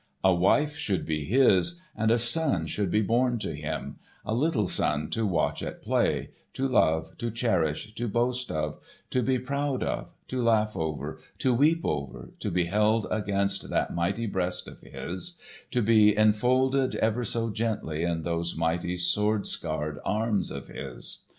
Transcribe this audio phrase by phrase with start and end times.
[0.23, 5.11] A wife should be his, and a son should be born to him—a little son
[5.11, 8.79] to watch at play, to love, to cherish, to boast of,
[9.11, 13.93] to be proud of, to laugh over, to weep over, to be held against that
[13.93, 15.37] mighty breast of his,
[15.69, 21.19] to be enfolded ever so gently in those mighty sword scarred arms of his.